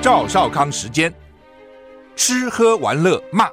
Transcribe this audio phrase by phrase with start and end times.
[0.00, 1.12] 赵少康时间，
[2.14, 3.48] 吃喝玩乐骂，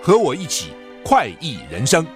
[0.00, 0.68] 和我一起
[1.02, 2.06] 快意人生。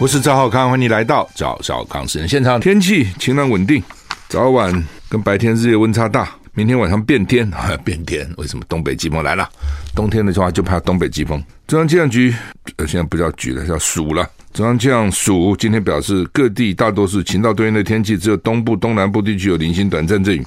[0.00, 2.58] 我是赵浩康，欢迎你来到赵少康时间现场。
[2.58, 3.80] 天气晴朗稳定，
[4.28, 4.72] 早晚
[5.08, 6.39] 跟白天日夜温差大。
[6.52, 8.28] 明天晚上变天啊， 变天！
[8.36, 9.48] 为什么东北季风来了？
[9.94, 11.42] 冬天的话就怕东北季风。
[11.66, 12.34] 中央气象局
[12.76, 14.28] 呃，现在不叫局了，叫署了。
[14.52, 20.44] 中央气象署今天表示，各地大多是晴到多云的天气，只有东部、东南部地区有零星短暂阵雨。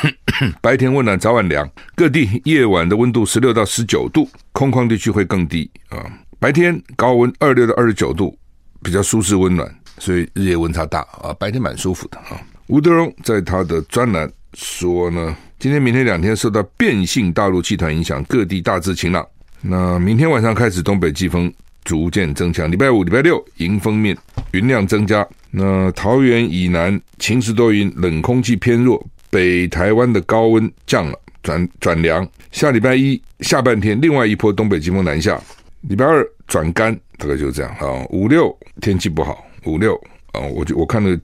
[0.60, 1.68] 白天温暖，早晚凉。
[1.96, 6.04] 各地夜晚的温度十六到十九度，空旷地区会更低啊。
[6.38, 8.38] 白天高温二六到二十九度，
[8.82, 11.34] 比较舒适温暖，所以日夜温差大啊。
[11.40, 12.38] 白天蛮舒服的啊。
[12.68, 14.30] 吴德荣在他的专栏。
[14.58, 19.24] 说呢，今天、明天两天受到变性大陆气团影响，各地大致晴朗。
[19.60, 21.52] 那明天晚上开始，东北季风
[21.84, 22.68] 逐渐增强。
[22.68, 24.18] 礼拜五、礼拜六迎风面
[24.50, 25.24] 云量增加。
[25.52, 32.28] 那桃园以南晴时多云，冷空气偏弱，北台湾的高温降了，转转凉。
[32.50, 35.40] 下礼拜一下半天，另外一波东北季风南下。
[35.82, 38.04] 礼拜二转干，大概就是这样啊。
[38.10, 39.94] 五六天气不好，五六
[40.32, 41.16] 啊，我就我看了。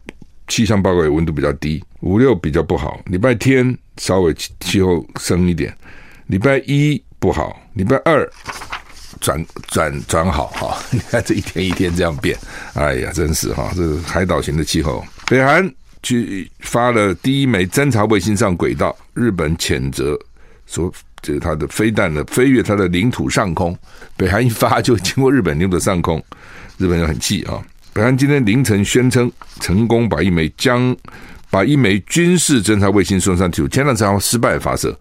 [0.48, 3.00] 气象报告也温度比较低，五六比较不好。
[3.06, 5.74] 礼拜天稍微气候升一点，
[6.26, 8.30] 礼拜一不好，礼拜二
[9.20, 10.78] 转转转好哈。
[10.90, 12.38] 你看这一天一天这样变，
[12.74, 15.04] 哎呀，真是哈，这是海岛型的气候。
[15.26, 15.68] 北韩
[16.02, 20.18] 去发了第一枚侦察卫星上轨道，日本谴责
[20.66, 20.92] 说，
[21.22, 23.74] 这是他的飞弹的飞越他的领土上空。
[24.14, 26.22] 北韩一发就经过日本领土上空，
[26.76, 27.64] 日本人很气啊。
[27.94, 30.94] 北韩今天凌晨宣称成功把一枚将
[31.48, 34.98] 把一枚军事侦察卫星送上天，前两次失败发射，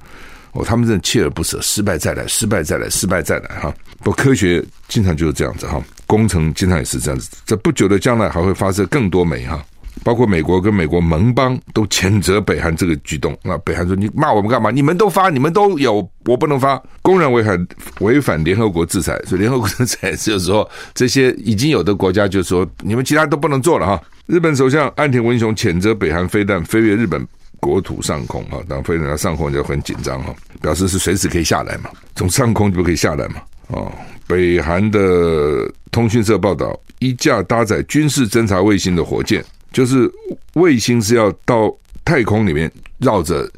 [0.51, 3.73] 哦，他们真的锲而不舍，失败再来，失败再来，失败再来哈。
[4.03, 9.65] 不科学经常就是这样子哈，工程经常也是这样子，在不久的将来还会发射更多枚哈。
[10.03, 13.37] 包括美国跟美国盟邦都谴责北韩这个举动。
[13.43, 14.71] 那北韩说：“你骂我们干嘛？
[14.71, 17.67] 你们都发，你们都有，我不能发，公然违反
[17.99, 19.21] 违反联合国制裁。
[19.25, 24.01] 所以联合国制裁就是说，这些已经有的国家就说，你们其他都不能做了哈。
[24.25, 27.27] ”日本首相岸田文雄谴责北韩飞弹飞越日本
[27.59, 33.35] 国土上空哈，当飞到上空就很紧张哈，表示是随时可以下来嘛，从上空就不可以下来嘛。
[33.67, 33.91] 哦，
[34.27, 39.43] 北韩的通讯社报道，一架搭载军事侦察卫星的火箭。
[39.73, 40.09] 就是
[40.53, 41.75] 卫星是要到
[42.05, 43.49] 太空里面绕着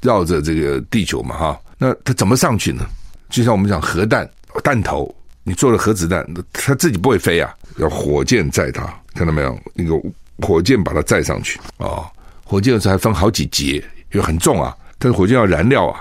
[0.00, 2.84] 绕着这个地球嘛哈，那它怎么上去呢？
[3.28, 4.28] 就像我们讲核弹
[4.64, 5.14] 弹头，
[5.44, 8.82] 你做了核子弹，它自己不会飞啊，要火箭载它，
[9.14, 9.58] 看到没有？
[9.74, 10.00] 那个
[10.38, 12.06] 火箭把它载上去啊、哦，
[12.44, 13.74] 火箭的时候还分好几节，
[14.12, 16.00] 因为很重啊，但是火箭要燃料啊，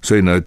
[0.00, 0.40] 所以呢，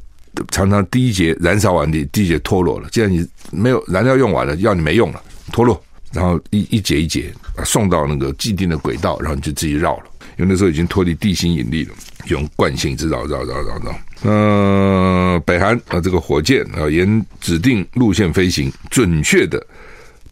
[0.49, 5.21] 常常第一节燃烧完，第第一节脱落了，既然你没有燃料用完了，要你没用了，
[5.51, 5.83] 脱落。
[6.13, 10.03] 然后一一节一节啊送到那个既定的轨道，然后你就自己绕了，
[10.37, 11.95] 因为那时候已经脱离地心引力了，
[12.27, 13.95] 用惯性一直绕绕绕绕绕。
[14.23, 19.65] 呃，北韩啊，这个火箭啊，沿指定路线飞行，准确的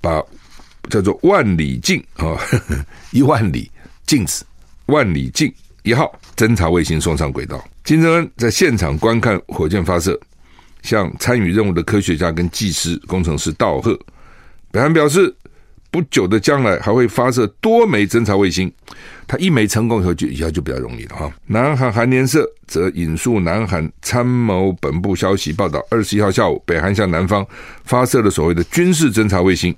[0.02, 0.22] 把
[0.90, 2.38] 叫做万里镜啊，
[3.12, 3.72] 一万里
[4.06, 4.46] 镜子，
[4.88, 5.52] 万里镜
[5.84, 7.64] 一号侦察卫星送上轨道。
[7.86, 10.20] 金正恩在现场观看火箭发射，
[10.82, 13.98] 向参与任务的科学家跟技师、工程师道贺。
[14.72, 15.34] 北韩表示。
[15.92, 18.72] 不久的将来还会发射多枚侦察卫星，
[19.28, 21.32] 它一枚成功以后就以后就比较容易了哈。
[21.48, 27.46] 南韩韩联社则引述南韩参谋本部消息报道，二十一号下午，北韩向南方
[27.84, 29.76] 发射了所谓的军事侦察卫星，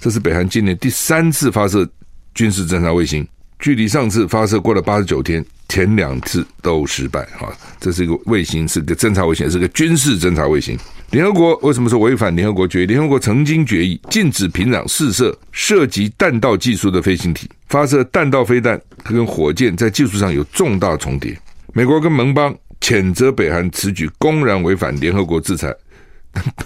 [0.00, 1.88] 这是北韩今年第三次发射
[2.34, 3.26] 军事侦察卫星，
[3.58, 7.50] 距离上次发射过了八十九天，前两次都失败哈。
[7.80, 10.78] 这是一个卫星，是个侦察卫星，是个军事侦察卫星。
[11.14, 12.86] 联合国为什么说违反联合国决议？
[12.86, 21.38] 联合国曾经决议禁止平壤试射涉及弹道技术的飞行体，发射弹道飞弹跟火箭在技术上有重大重叠。
[21.72, 25.72] 美国跟盟邦谴责北韩此举公然违反联合国制裁，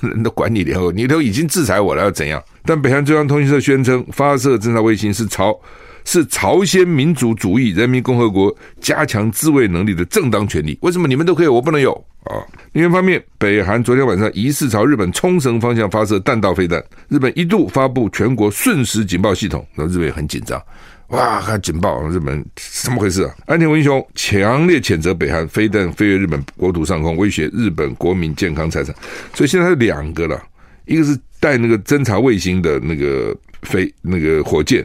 [0.01, 2.43] 不能都管你联合国，你都已经制裁我了，要怎样？
[2.65, 5.55] 但北韩中央通讯社宣称，发射侦察卫星是朝
[6.09, 10.79] 是朝鲜民主主义人民共和国加强自卫能力的正当权利。
[10.81, 11.93] 为什么你们都可以，我不能有
[12.25, 12.41] 啊？
[12.73, 20.59] 另一方面，北韩昨天晚上疑似朝日本冲绳方向发射弹道飞弹，日本一度发布全国瞬时警报系统，那日本也很紧张。
[21.09, 21.43] 哇！
[21.43, 23.35] 看警报，日本怎么回事啊？
[23.45, 28.95] 岸田文雄强烈谴责北韩飞弹飞越日本国土上空，威胁日本国民健康财产。
[29.35, 30.43] 所以现在有两个了，
[30.87, 34.83] 一个是带那个侦察卫星的那个飞那个火箭，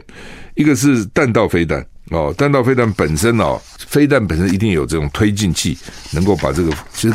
[0.54, 2.34] 一个是弹道飞弹哦。
[2.36, 5.76] 弹道飞弹本身哦，飞弹本身一定有这种推进器，
[6.12, 7.14] 能够把这个其实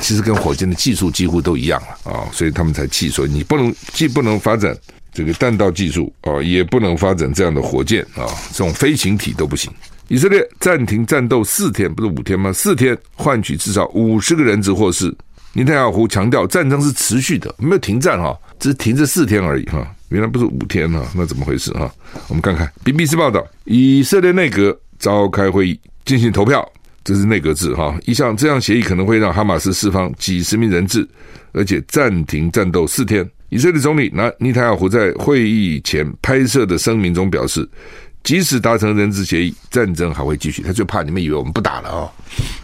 [0.00, 3.08] 其实跟火箭的技术几乎都一样了啊，所以他们才气。
[3.08, 4.76] 所以你不能既不能发展。
[5.12, 9.72] 这个弹道技术啊，也不能发展这样的火箭啊，这种飞行体都不行。
[10.08, 12.52] 以色列暂停战斗四天，不是五天吗？
[12.52, 15.10] 四天换取至少五十个人质获释。
[15.54, 19.90] 尼坦雅胡强调，战争是持续的，没有停战哈，只是停这四天而已哈。
[20.08, 21.92] 原来不是五天哈，那怎么回事哈？
[22.28, 26.66] 我们看看 BBC 报道，以色列内阁召开会议进行投票，
[27.04, 27.96] 这是内阁制哈。
[28.06, 31.06] 一项这样协议可能会让哈马斯释放几十名人质，
[31.52, 33.28] 而且暂停战斗四天。
[33.48, 37.68] 以色列总理拿尼坦雅胡在会议前拍摄的声明中表示，
[38.22, 40.62] 即使达成人质协议，战争还会继续。
[40.62, 42.12] 他就怕你们以为我们不打了啊，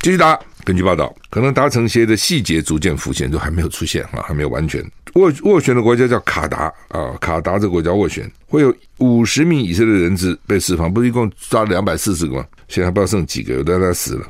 [0.01, 0.39] 继续打。
[0.65, 4.81] 根据报道，可能达成协议的细节逐渐浮现，都还没有出现啊，还没有完全
[5.15, 12.47] 斡斡旋的国家叫卡达啊，卡达这个国家斡旋会有五十名以色列人质被释放，不是一共抓了两百四十个吗？
[12.69, 14.27] 现在还不知道剩几个，有的他死了，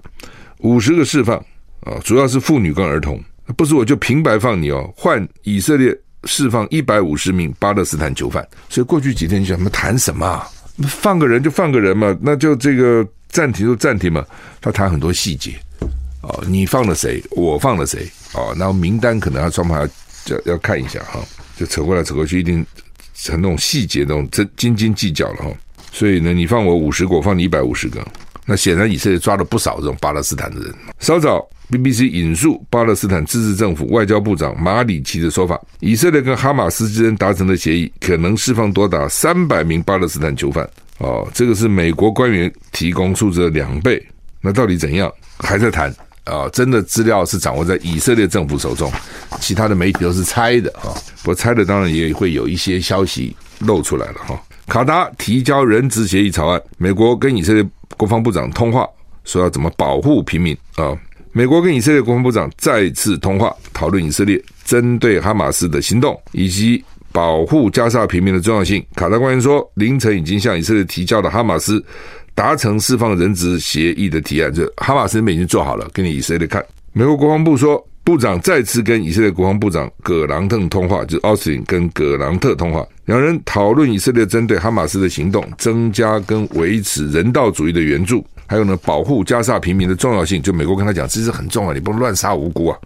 [0.59, 1.37] 五十个释放
[1.81, 3.23] 啊，主要是妇女跟儿童，
[3.57, 5.97] 不是我就平白放你哦，换以色列。
[6.25, 10.47] 释放一百五十名巴勒斯坦囚犯，所以过去几天你想他们谈什么啊？
[10.87, 14.25] 放个人就放个人嘛，那就这个暂停就暂停嘛。
[14.61, 15.57] 他谈很多细节
[16.21, 19.89] 哦，你放了谁，我放了谁哦，然后名单可能要双方要
[20.45, 21.21] 要看一下哈，
[21.57, 22.65] 就扯过来扯过去，一定
[23.15, 25.51] 成那种细节那种真斤斤计较了哈。
[25.93, 28.07] 所以呢，你放我五十个，我放你一百五十个，
[28.47, 30.75] 那显然以色列抓了不少这种巴勒斯坦的人。
[30.99, 31.47] 稍早。
[31.71, 40.69] BBC 引述巴勒斯坦自治政府外交部长马里奇的说法：以色列跟哈马斯之间达成的协议，可能释放多达三百名巴勒斯坦囚犯。
[40.99, 44.07] 哦，这个是美国官员提供数字的两倍。
[44.43, 45.11] 那到底怎样？
[45.39, 46.49] 还在谈啊？
[46.51, 48.91] 真的资料是掌握在以色列政府手中，
[49.41, 50.95] 其他的媒体都是猜的啊。
[51.23, 54.41] 不过猜的当然也会有一些消息露出来了哈。
[54.69, 57.65] 卡达提交人质协议草案，美国跟以色列
[57.97, 58.89] 国防部长通话，
[59.25, 60.97] 说要怎么保护平民啊。
[61.33, 68.85] 美国跟以色列国防部长再次通话，讨论以色列针对哈马斯的行动以及保护加沙平民的重要性。
[68.95, 71.83] 卡达官员说，凌晨已经向以色列提交了哈马斯
[72.35, 76.65] 达成释放人质协议的提案，就哈马斯那边已经做好了，给你以色列看。
[76.93, 88.25] 美国国防部说，部长再次跟以色列国防部长葛朗特通话，就奥斯汀跟葛朗特通话，两人讨论以色列针对哈马斯的行动，增加跟维持人道主义的援助。
[88.47, 92.79] 还有呢，保护加沙平民的重要性，就美国跟他讲，这是很重要，你不能乱杀无辜啊，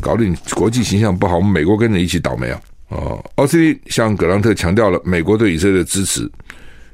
[0.00, 2.60] 搞得你国际形象不好，我们美国跟着一起倒霉啊！
[2.88, 6.28] 哦，奥斯汀向葛朗特强调了美国对以色列的支持，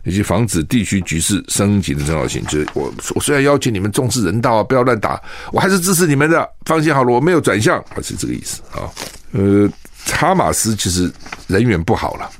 [0.04, 2.42] 以及防止地区局势升级的重要性。
[2.44, 5.20] 就是我，我虽然要求你们重视人道啊，不要乱打，
[5.52, 6.48] 我还是支持你们的。
[6.66, 8.84] 放心好了，我没有转向，还是这个意思啊。
[9.32, 9.70] 呃，
[10.06, 11.10] 哈马斯其实
[11.46, 12.30] 人缘不好了。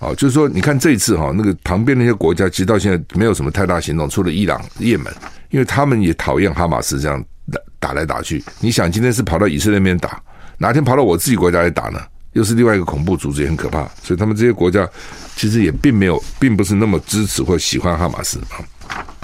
[0.00, 5.12] 哦，就是说，你看这一次哈，那个旁边那些国家，其实到现在没有什么太大行动，除了伊朗、也门，
[5.50, 7.20] 因为他们也讨厌哈马斯这样
[7.50, 8.42] 打打来打去。
[8.60, 10.22] 你想，今天是跑到以色列那边打，
[10.56, 12.00] 哪天跑到我自己国家来打呢？
[12.38, 13.82] 又是另外一个恐怖组织，也很可怕。
[14.02, 14.88] 所以他们这些国家
[15.34, 18.62] 其实也并没有，并不是那么支持或喜欢哈马斯啊。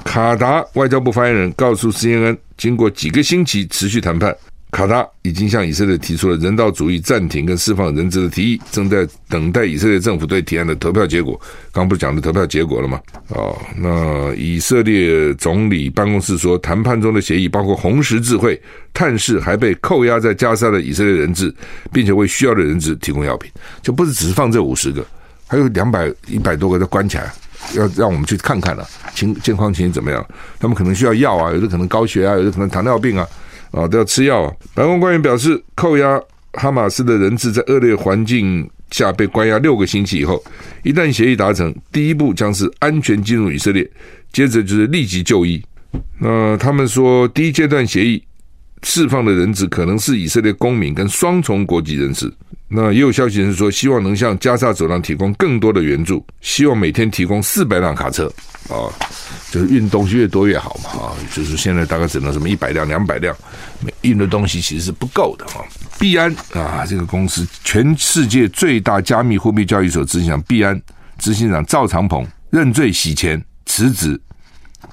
[0.04, 4.36] 卡达外交部发言人告诉 CNN，经过几个星期持续谈判。
[4.74, 11.40] 卡达已经向以色列提出了人道主义暂停跟释放人质的提议，正在等待以色列政府对提案的投票结果。
[11.70, 13.00] 刚不是讲的投票结果了吗？
[13.28, 18.60] 哦，那以色列总理办公室说，谈判中的协议包括红十字会
[18.92, 21.54] 探视还被扣押在加沙的以色列人质，
[21.92, 23.48] 并且为需要的人质提供药品，
[23.80, 25.06] 就不是只是放这五十个，
[25.46, 27.32] 还有两百一百多个都关起来，
[27.76, 30.26] 要让我们去看看了，情健康情形怎么样？
[30.58, 33.24] 他们可能需要药啊，有的可能高血压，有的可能糖尿病啊。
[33.74, 34.52] 啊，都要吃药啊！
[34.74, 36.20] 白宫官员表示，扣押
[36.52, 40.42] 哈马斯的人质在恶劣环境下被关押六个星期以后，
[40.84, 43.88] 一旦协议达成，第一步将是安全进入以色列，
[44.32, 45.60] 接着就是立即就医。
[46.20, 48.22] 那他们说，第一阶段协议
[48.84, 52.32] 释放的人质可能是以色列公民跟双重国籍人士。
[52.68, 58.32] 那也有消息人士说，希望能向加沙走廊提供更多的援助，希望每天提供四百辆卡车。
[58.68, 58.88] 啊，
[59.50, 63.37] 就是运东西越多越好嘛，啊，就是现在大概只能什么一百辆、两百辆，
[64.00, 65.64] 运的东西其实是不够的哈。
[65.99, 70.80] 币安啊，这个公司全世界最大加密货币交易所执行长币安
[71.18, 74.21] 执行长赵长鹏认罪洗钱，辞职，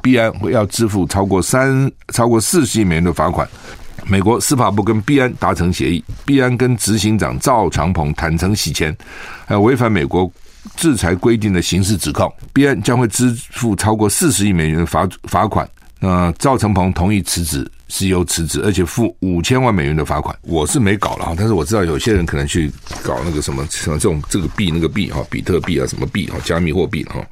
[0.01, 3.47] 币安会要支付超过三超过四十亿美元的罚款。
[4.03, 8.95] 美国司法部跟币安达成协议，币安跟执行长赵长鹏坦诚洗钱，
[9.45, 10.29] 还有违反美国
[10.75, 15.67] 制裁规定的刑事指控，币安将会支付超过四十亿美元的罚罚款。
[15.99, 20.35] 那赵成鹏同意辞职，CEO 辞职，而且付五千万美元的罚款。
[20.41, 22.71] 我是没搞了哈，但是我知道有些人可能去
[23.03, 27.23] 搞那个什么什么这种这个币那个币哈，比特币啊什么币哈，加密货币哈。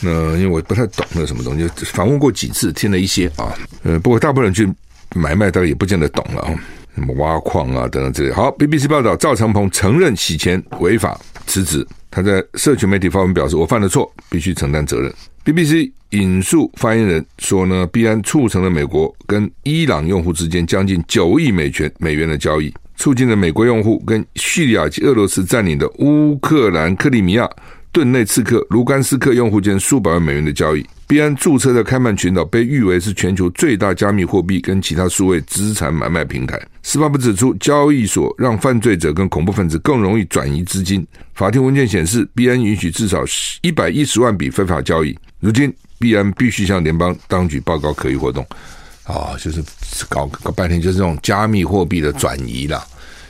[0.00, 3.52] 那因为我不太懂那什么东西，访问过几次，听了一些啊。
[3.82, 4.72] 呃，不过大部分人去
[5.14, 6.54] 买卖，大概也不见得懂了啊。
[6.96, 8.32] 什么挖矿啊等等之类。
[8.32, 11.86] 好，BBC 报道，赵长鹏承认洗钱违法，辞职。
[12.10, 15.12] 他在社群媒体发文表示：“我犯了错，必须承担责任。”
[15.44, 27.48] BBC 引述发言人说呢，币安促成了美国跟伊朗用户之间将近九亿美元美元的交易，促进了美国用户跟叙利亚及俄罗斯占领的乌克兰克里米亚、
[27.96, 30.84] 顿内刺客、卢甘斯克用户间数百万美元的交易。
[31.06, 36.60] 币安注册在开曼群岛，被誉为是全球最大加密货币跟其他数位资产买卖平台。
[36.82, 41.06] 司法部指出，交易所让犯罪者跟恐怖分子更容易转移资金。
[41.32, 43.24] 法庭文件显示，币安允许至少
[43.62, 45.18] 一百一十万笔非法交易。
[45.40, 48.46] 如今，币安必须向联邦当局报告可疑活动。
[49.04, 49.64] 啊，就是
[50.10, 52.86] 搞搞半天，就是这种加密货币的转移了。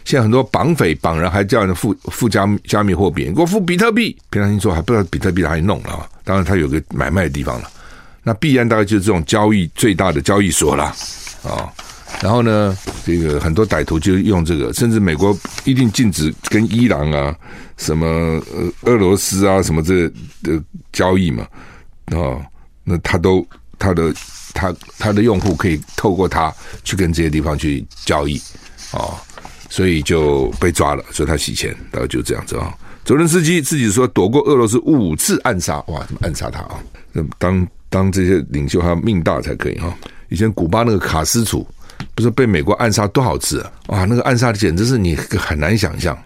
[0.07, 4.17] 现在很多绑匪绑人还叫人付付加加密货币，给我付比特币。
[4.31, 6.09] 平常心说还不知道比特币哪里弄了。
[6.23, 7.69] 当然，它有个买卖的地方了。
[8.23, 10.85] 那币安大概就是这种交易最大的交易所了
[11.43, 11.69] 啊。
[12.23, 17.35] 然后呢，这个很多歹徒就用这个，甚至美国一定禁止跟伊朗啊、
[17.77, 20.09] 什么呃俄罗斯啊什么这
[20.45, 21.45] 的交易嘛
[22.07, 22.39] 啊。
[22.85, 23.45] 那他都
[23.77, 24.15] 他的
[24.55, 28.41] 他他的用户可以透过他去跟这些地方去交易
[28.93, 29.19] 啊，
[29.68, 32.73] 所以就被抓了，所以他洗钱，然后就这样子啊。
[33.04, 36.78] 泽伦斯基自己说躲过俄罗斯五次暗杀，哇，怎么暗杀他啊？
[37.12, 39.94] 那当当这些领袖还要命大才可以哈。
[40.28, 41.64] 以前古巴那个卡斯楚
[42.14, 43.73] 不是被美国暗杀多少次啊？
[43.87, 46.16] 哇，那个暗杀简直是你很难想象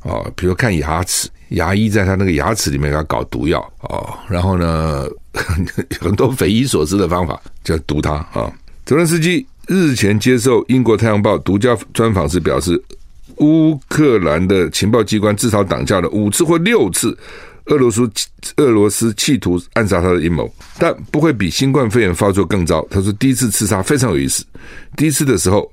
[0.00, 0.24] 啊！
[0.34, 5.06] 比如看牙齿，牙医在他那个牙齿里面给他搞毒药啊，然后呢，
[6.00, 8.50] 很多匪夷所思的方法就毒他啊。
[8.86, 12.82] 泽伦斯基日前接受英国《太阳报》独家专访时表示。
[13.38, 17.18] 乌克兰的情报机关至少挡下了五次或六次
[17.64, 18.08] 俄罗斯
[18.58, 22.86] 俄罗斯企图暗杀他的阴谋，但不会比新冠肺炎发作更糟。
[22.88, 24.44] 他说，第一次刺杀非常有意思。
[24.96, 25.68] 第一次的时候，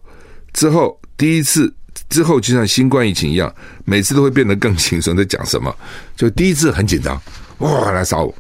[0.53, 1.71] 之后第一次
[2.09, 3.53] 之后就像新冠疫情一样，
[3.85, 5.15] 每次都会变得更轻松。
[5.15, 5.75] 在讲什么？
[6.15, 7.21] 就第一次很紧张，
[7.59, 8.33] 哇，来杀我。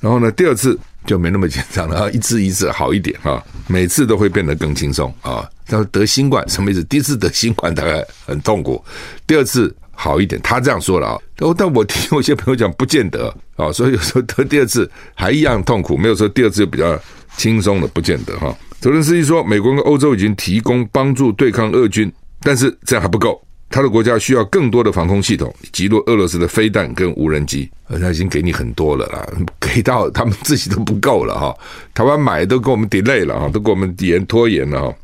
[0.00, 5.48] 然后呢，第二次就没那么紧张了， 一次一次好一点啊，每次都会变得更轻松啊。
[5.66, 6.82] 他说得新冠什么意思？
[6.84, 8.84] 第一次得新冠大概很痛苦，
[9.26, 10.40] 第二次好一点。
[10.42, 11.18] 他这样说了啊，
[11.56, 17.00] 但我听有些朋友讲不见得啊，所以有时候得第二次还一样痛苦，没有说第二次就比较
[17.36, 18.54] 轻松的，不见得哈。
[18.80, 23.40] 泽伦斯基说，美国跟欧洲已经提供帮助对抗俄军，但是这样还不够。
[23.70, 29.24] 他的国家需要更多的防空系统，击落俄罗斯的飞弹跟无人机，而他已经给你很多了啦，
[29.60, 31.54] 给到他们自己都不够了哈。
[31.94, 34.94] 台湾买都给我们 delay 了哈，都给我们延拖延了哈。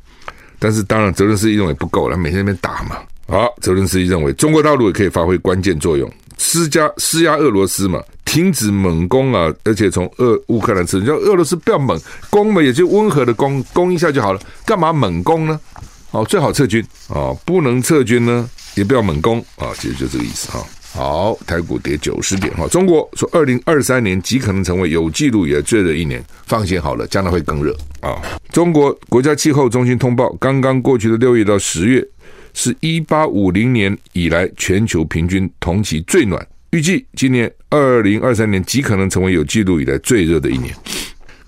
[0.58, 2.96] 但是当然，泽伦斯基认为不够了，每天那边打嘛。
[3.28, 15.61] 好，泽伦斯基认为中国大陆也可以发挥关键作用，施加施压俄罗斯嘛，停止猛攻啊，而且从俄乌克兰撤，叫俄罗斯不要猛攻嘛，也就温和的攻攻一下就好了，干嘛猛攻呢？
[16.16, 20.64] 哦，最好撤军哦，不能撤军呢，也不要猛攻啊，其实就这个意思哈。
[20.94, 22.66] 好，台股跌九十点哈。
[22.68, 28.16] 中国说，二零二三年极可能成为有记录以来最热一年，放心好了，将来会更热啊。
[28.50, 32.02] 中国国家气候中心通报，刚刚过去的六月到十月，
[32.54, 40.75] 是一八五零年以来全球平均同期最暖，预计今年二零二三年极可能成为有记录以来最热的一年。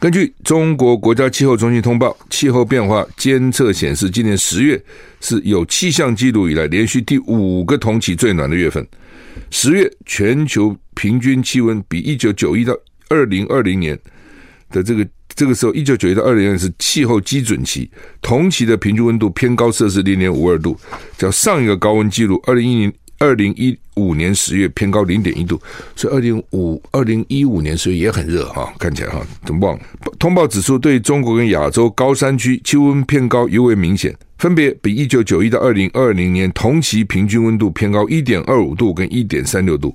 [0.00, 4.80] 根据中国国家气候中心通报，气候变化监测显示，今年十月
[5.20, 8.86] 是有气象记录以来连续第五个同期最暖的月份。
[9.50, 12.72] 十月全球平均气温比一九九一到
[13.08, 13.98] 二零二零年
[14.70, 17.90] 的这个这个时候，一九九一到二零年是气候基准期，
[18.22, 20.78] 同期的平均温度偏高摄氏零点五二度，
[21.16, 22.92] 较上一个高温记录二零一零。
[23.18, 25.60] 二零一五年十月偏高零点一度，
[25.96, 29.84] 所以二零五二零一五年十月也很热哈，看起来哈，怎么忘了？
[30.18, 39.92] 通报指出，对中国跟亚洲高山区气温偏高尤为明显，分别比一九九一到二零二零年同期平均温度偏高一点二五度跟一点三六度，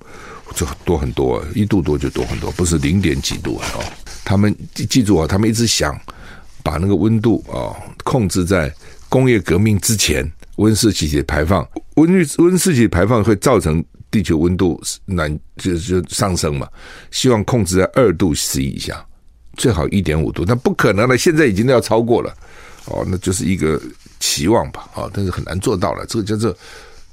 [0.53, 3.65] 这多很多啊，一度多就多很多，不是零点几度啊。
[4.25, 5.97] 他们记住啊，他们一直想
[6.61, 7.71] 把那个温度啊
[8.03, 8.73] 控制在
[9.07, 10.29] 工业革命之前。
[10.57, 16.67] 温室气体排放，温室温室气体排放会造成地球温度暖就就上升嘛，
[17.11, 19.05] 希望控制在二度 C 以下，
[19.57, 22.33] 最好一点五度，那不可能了，现在已经都要超过了，
[22.85, 23.81] 哦，那就是一个
[24.19, 26.55] 期望吧，啊，但是很难做到了，这个叫做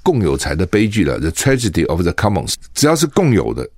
[0.03, 3.69] 共有财的悲剧了，the tragedy of the commons，只要是共有的。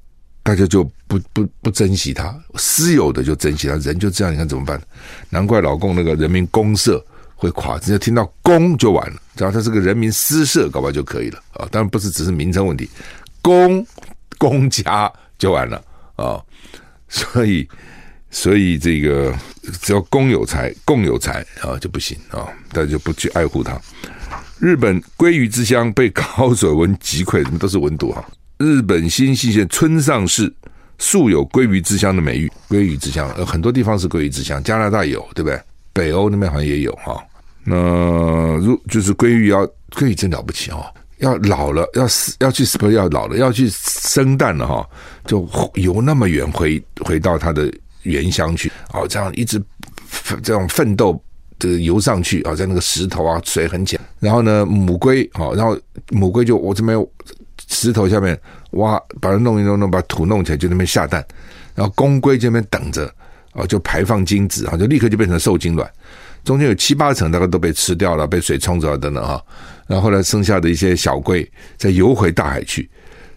[0.45, 4.83] 大家就不不不珍惜它，私有的就珍惜它，人就这样，你看怎么办？
[5.31, 7.01] 难怪老共那个人民公社
[7.43, 11.67] 会垮，只要听到公就完了，只要它是个人民私社，搞不好就可以了啊！
[11.73, 12.89] 当然不是只是名称问题，
[13.43, 13.85] 公
[14.39, 15.83] 公家就完了
[16.15, 16.41] 啊！
[17.11, 17.69] 所以
[18.31, 19.35] 所以这个
[19.81, 23.77] 只要公有财、共有财啊就不行啊，大家就不去爱护它。
[24.61, 28.25] 日本鲑鱼之乡被高水温击溃，什么都是温度哈。
[28.59, 30.55] 日本新舄县村上市
[30.99, 35.61] 素有“鲑鱼之乡”的美誉，“鲑鱼之乡”呃，很多地方是“鲑鱼之乡”，加拿大有，对不对？
[35.93, 37.21] 北欧那边好像也有哈。
[37.65, 40.85] 那如就是鲑鱼要鲑鱼真了不起哦，
[41.19, 44.89] 要老了要死要去不要老了要去生蛋了哈，
[45.27, 49.63] 就游那么远回回到它的原乡去哦，这样一直
[50.43, 51.23] 这样奋斗
[51.59, 55.79] 这游上去啊，在那个石头啊水很浅，然后呢母龟哦，然后
[56.11, 57.07] 母龟就我这边。
[57.69, 58.39] 石头下面
[58.73, 61.25] 挖，把它弄一弄弄，把土弄起来，就那边下蛋。
[61.75, 63.11] 然后公龟这边等着，
[63.53, 65.91] 啊，就排放精子，啊，就立刻就变成受精卵。
[66.45, 69.43] 中间有七八层大概都被吃掉了，被水冲走了等等哈。
[69.87, 72.89] 然后后来剩下的一些小龟再游回大海去，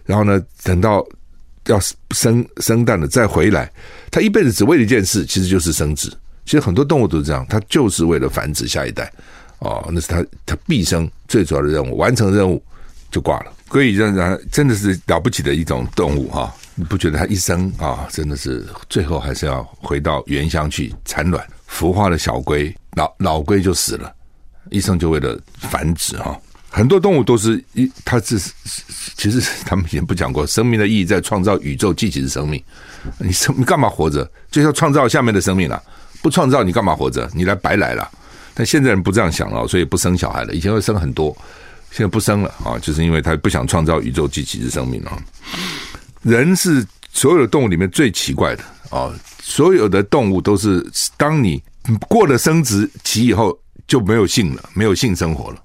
[0.04, 1.04] 然后呢，等到
[1.66, 1.78] 要
[2.12, 3.70] 生生蛋了再回来。
[4.10, 6.08] 它一辈子只为了一件事，其实就是生殖。
[6.44, 9.12] 其实很多动物都是这样，它就是为了繁殖下一代。
[9.58, 12.62] 哦，那是它它毕生最主要的任务，完成任务
[13.10, 13.52] 就挂了。
[13.68, 24.12] 鲑鱼仍然真的是了不起的一种动物哈，你不觉得它一生啊，真的是最后还是要回到原乡去产卵，孵化的小龟，老老龟就死了，
[24.70, 26.38] 一生就为了繁殖哈。
[26.70, 28.38] 很多动物都是一，它是
[29.16, 32.62] 其实他们以前不讲过，生命的意义在创造宇宙，继承生命。
[33.18, 34.30] 你生你干嘛活着？
[34.50, 35.82] 就要创造下面的生命了，
[36.20, 37.30] 不创造你干嘛活着？
[37.34, 38.10] 你来白来了。
[38.52, 40.54] 但现在人不这样想了，所以不生小孩了。
[40.54, 41.36] 以前会生很多。
[41.92, 45.16] 现在不生了啊，就是因为他不想创造宇宙机器之生命啊。
[46.20, 49.10] 人是所有的动物里面最奇怪的啊，
[49.48, 50.84] 所有的动物都是
[51.16, 51.62] 当你
[52.08, 53.56] 过了生殖期以后
[53.86, 55.62] 就没有性了，没有性生活了。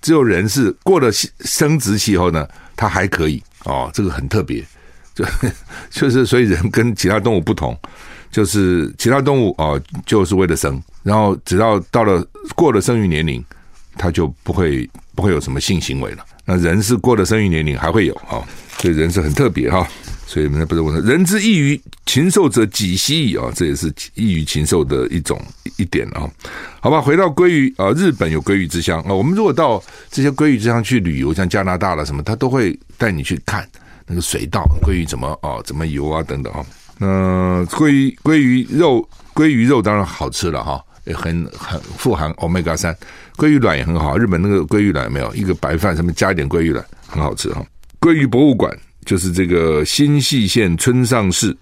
[0.00, 1.10] 只有人是过了
[1.40, 4.64] 生殖期以后呢，他还可以哦，这个很特别，
[5.12, 5.24] 就
[5.90, 7.76] 就是所以人跟其他动物不同，
[8.30, 13.44] 就是其他动物哦就是为了生，然后只要到了过了生育年龄，
[13.98, 14.88] 他就不会。
[15.16, 16.22] 不会有什么性行为了。
[16.44, 18.44] 那人是过了生育年龄还会有啊，
[18.76, 19.88] 所以人是很特别哈。
[20.26, 25.40] 所以不是我说，人之异于禽兽者几希矣啊，这也是异于禽兽的一种
[25.76, 26.28] 一点啊。
[26.80, 29.14] 好吧，回到鲑鱼啊，日本有鲑鱼之乡啊。
[29.14, 33.66] 我们如果到这些鲑鱼之乡去旅游，像加拿大了什么，他都会带你去看
[34.06, 36.66] 那个水稻鲑鱼怎么啊怎么游啊等等啊。
[36.98, 40.82] 那鲑鱼鲑鱼肉鲑鱼肉当然好吃了哈。
[41.06, 42.92] 也很很富含 omega 三，
[43.36, 44.18] 鲑鱼卵也很好。
[44.18, 47.64] 日本那个鲑鱼卵没有一个白饭上面加一点鲑鱼卵，很好吃哈。
[48.00, 51.56] 鲑鱼博物馆就是这个新舄县村上市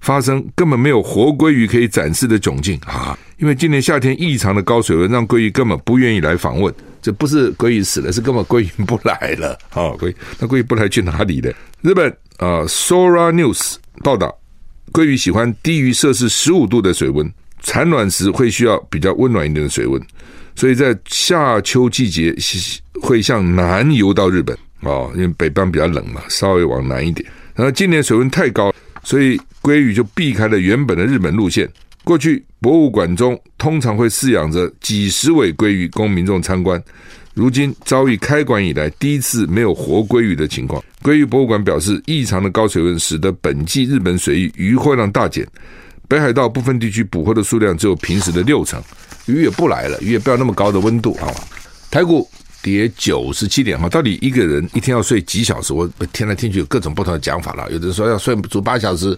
[0.00, 3.16] 发生根本没有活鲑鱼可以展示的窘境啊！
[3.38, 6.74] 因为今年夏天异常的高水温，让鲑鱼根本不愿意来访问。
[7.02, 9.94] 这不是鲑鱼死了，是根本鲑鱼不来了啊！
[10.00, 11.54] 鲑那鲑鱼不来去哪里的？
[11.82, 14.34] 日本啊，Sora News 报道，
[14.92, 17.30] 鲑鱼喜欢低于摄氏十五度的水温。
[17.62, 20.00] 产卵时会需要比较温暖一点的水温，
[20.56, 22.34] 所以在夏秋季节
[23.02, 27.28] 会向南游到日本哦，因为北方比较冷嘛，稍微往南一点。
[27.54, 28.72] 然后今年水温太高，
[29.04, 31.68] 所以鲑鱼就避开了原本的日本路线。
[32.02, 36.82] 过去博物馆中通常会饲养着几十尾鲑鱼供民众参观，
[37.34, 40.82] 如今遭遇开馆以来第一次没有活鲑鱼的情况。
[41.02, 45.46] 鲑鱼博物馆表示，异常的高水温使得本季日本水域鱼获量大减。
[46.08, 48.82] 北海道部分地区捕获的数量只有平时的六成，
[49.26, 51.28] 鱼也不来了，鱼也不要那么高的温度啊。
[51.90, 52.28] 台股
[52.62, 55.72] 跌九十七点哈，到底一个人一天要睡几小时？
[55.72, 57.70] 我听来听去有各种不同的讲法了。
[57.70, 59.08] 有的人说要睡足八小时，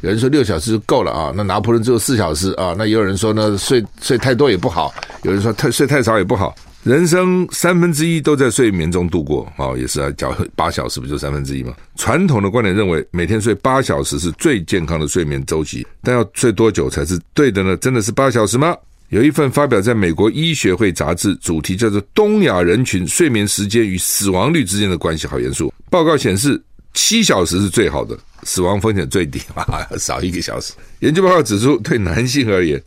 [0.00, 1.32] 有人说六小时就够了啊。
[1.34, 2.74] 那拿破仑只有四小时啊。
[2.76, 6.54] 那也有人说呢，睡睡太多也不好，有人说太睡太少也不好。
[6.84, 11.72] 人生三分之一都在睡眠中度过，哦，也是啊，讲八小时不就三分之一吗？
[11.94, 17.76] 传统的观点认为，每天睡八小时是最健康的睡眠周期，但要睡多久才是对的呢？
[17.76, 18.76] 真的是八小时吗？
[19.12, 25.70] 有一份发表在美国医学会杂志，主题叫做《东亚人群睡眠时间与死亡率之间的关系》，好严肃。
[25.90, 26.58] 报告显示，
[26.94, 29.38] 七小时是最好的，死亡风险最低，
[30.00, 30.72] 少一个小时。
[31.00, 32.82] 研究报告指出，对男性而言，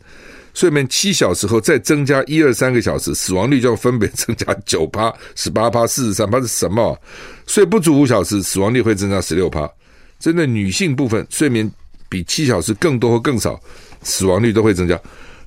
[0.52, 7.00] 睡眠七小时后再增加一二三个小时，死亡率就要分别增加九趴、十八趴、四十三趴是什么？
[7.46, 9.70] 睡不足五小时，死亡率会增加十六趴。
[10.18, 11.70] 针对女性部分，睡眠
[12.08, 13.60] 比七小时更多或更少，
[14.02, 15.00] 死亡率都会增加。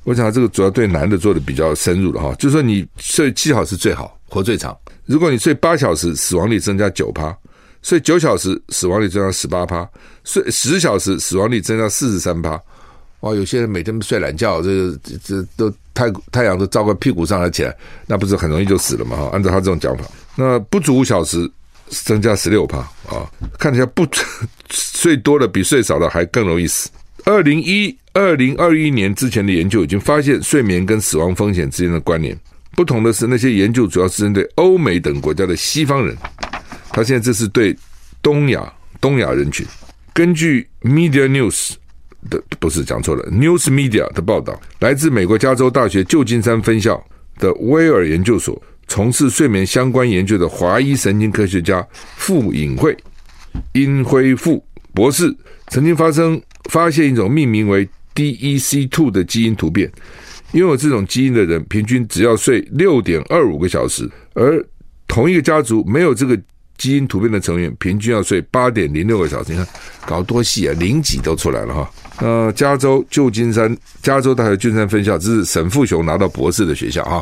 [0.04, 4.76] 我想这个主要对男的做的比较深入了哈，就说你睡七小时最好，活最长。
[5.06, 7.32] 如果你睡八小时，死亡率增加九趴；
[7.82, 9.86] 睡九小时，死亡率增加十八趴；
[10.24, 12.60] 睡十小时，死亡率增加四十三趴。
[13.22, 17.76] 哇，有些人每天睡懒觉，这个这都太太阳都照个屁股上来起来，
[18.08, 19.18] 那不是很容易就死了吗？
[19.18, 21.50] 哈，按照他这种讲法，那不足五小时
[21.90, 24.08] 增加十六趴啊，看起来不
[24.70, 26.90] 睡多了比睡少了还更容易死。
[27.26, 32.38] 二零一二零二一年之前的研究已经发现睡眠跟死亡风险之间的关联，
[32.72, 36.16] 不同的是那些研究主要是针对欧美等国家的西方人，
[36.92, 37.76] 他现在这是对
[38.22, 39.66] 东亚东亚人群，
[40.14, 41.74] 根据 Media News。
[42.30, 47.02] 的不是讲错了，News Media 的报道，来自美国加州大学旧金山分校
[47.38, 51.82] 的威尔研究所，从事睡眠相关研究的华裔神经科学家
[52.18, 52.94] 傅颖慧、
[53.72, 54.62] 殷辉富
[54.94, 55.34] 博士，
[55.70, 59.92] 曾经发生发现一种命名为 DEC2 的基因突变，
[60.54, 64.66] 拥有这种基因的人，平均只要睡六点二五个小时，而
[65.08, 66.40] 同一个家族没有这个。
[66.80, 69.68] 基因突变的成员平均要睡八点零六个小时，你看
[70.06, 71.92] 搞多细啊，零几都出来了哈。
[72.20, 77.22] 呃，加州旧金山，加州大学旧金山分校，这是沈富雄拿到博士的学校哈。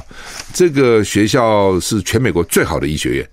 [0.53, 3.29] 这个学校是全美国最好的医学院，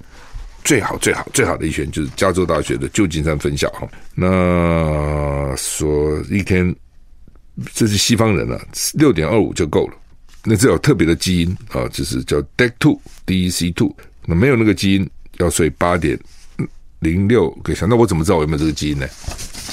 [0.65, 3.87] 最好最好最好的医学院就是加州大学的旧金山分校哈。
[4.15, 6.75] 那说一天，
[7.73, 8.61] 这是西方人了，
[8.95, 9.95] 六点二五就够了。
[10.43, 13.95] 那这有特别的基因啊，就是叫 DEC two DEC two，
[14.27, 15.09] 那没有那个基因。
[15.41, 16.17] 要睡八点
[17.01, 19.05] 零六个小时，那我怎么知道我有没有这个基因呢？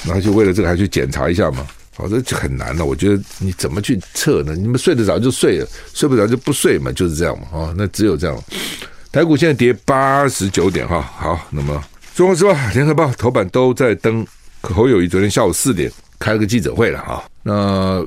[0.03, 1.67] 然后就为了这个还去检查一下嘛。
[1.95, 2.83] 好，这就很难了。
[2.83, 4.55] 我觉得你怎么去测呢？
[4.55, 7.47] 你们睡得着就睡了，睡不着就不睡嘛，就是这样嘛。
[7.51, 8.43] 哦，那只有这样。
[9.11, 11.01] 台股现在跌八十九点哈。
[11.01, 11.83] 好，那么
[12.15, 14.25] 中国时报、联合报头版都在登
[14.61, 17.23] 侯友谊昨天下午四点开了个记者会了哈。
[17.43, 18.05] 那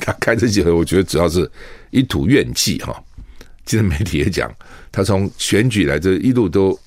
[0.00, 1.50] 他开这记者会，我觉得主要是
[1.90, 3.02] 一吐怨气哈。
[3.64, 4.52] 今天媒体也讲。
[4.92, 6.78] 他从选举来这一路都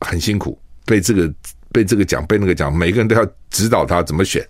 [0.00, 1.32] 很辛苦，被这个
[1.70, 4.42] 被这个讲，被那个讲，每个人都要指导他怎么选，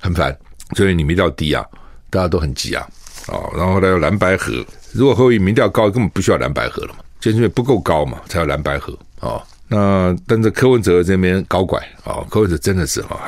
[0.00, 0.36] 很烦。
[0.76, 1.64] 所以你民调低啊，
[2.10, 2.86] 大家都很急啊，
[3.28, 4.52] 哦，然后他要蓝白河，
[4.92, 9.42] 如果侯友谊民调高，根本不需要蓝白河了嘛，就是因为不够高嘛，才要蓝白合哦。
[9.68, 13.20] 那但是柯文哲这边搞拐哦，柯文哲真的是哦，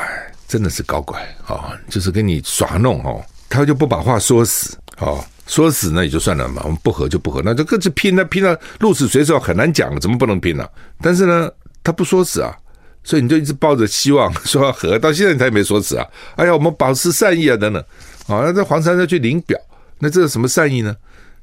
[0.48, 5.24] 真的是搞拐哦，就是跟你耍弄哦，他就不把话说死哦。
[5.48, 10.70] 说死那也就算了嘛，我们不合就不合，那就各自拼，那拼到鹿死谁手很难讲，怎么不能拼呢、啊？
[11.02, 11.50] 但是呢，
[11.82, 12.56] 他不说死啊，
[13.02, 16.06] 所以你就一直抱着希望 说要合，到现在他也没说死啊。
[16.36, 17.82] 哎呀，我们保持善意啊，等等。
[18.28, 19.58] 啊，那这黄珊珊去领表，
[19.98, 20.96] 那这是什么善意呢？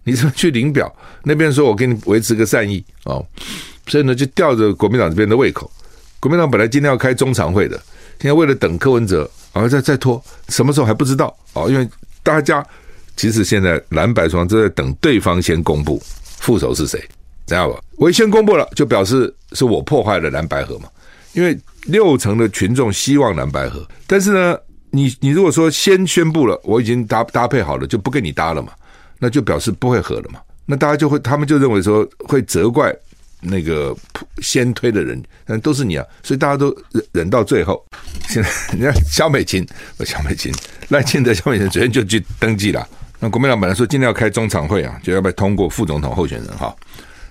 [0.03, 0.93] 你怎么去领表？
[1.23, 3.25] 那边说我给你维持个善意哦，
[3.87, 5.69] 所以呢就吊着国民党这边的胃口。
[6.19, 7.77] 国民党本来今天要开中常会的，
[8.19, 11.87] 现在为了等柯文哲，然后再再拖，什么时候还不知道哦，因为
[12.23, 12.65] 大家。
[13.15, 16.97] 其实现在蓝白双方都在等对方先公布副手是谁，
[17.45, 17.77] 知道吧？
[17.97, 20.87] 我先公布了，就表示是我破坏了蓝白合嘛。
[21.33, 24.57] 因为六成的群众希望蓝白合，但是呢，
[24.89, 28.71] 你你如果说先宣布了，我已经搭搭配好了，就不跟你搭了嘛，
[29.19, 30.39] 那就表示不会合了嘛。
[30.65, 32.95] 那大家就会，他们就认为说会责怪
[33.41, 33.95] 那个
[34.41, 37.83] 先推的人，但都是你啊，所以大家都忍忍到最后。
[38.27, 39.65] 现在你看萧美琴，
[40.05, 40.53] 萧美琴
[40.89, 42.87] 赖清德，萧美琴昨天就去登记了。
[43.19, 46.75] 那国民党本来说今天要开中常会啊，就要不要通过副总统候选人哈？